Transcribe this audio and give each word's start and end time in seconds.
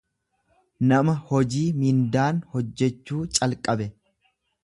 nama 0.91 1.13
hojii 1.27 1.67
mindaan 1.83 2.41
hojjechuu 2.55 3.21
calqabe. 3.39 3.91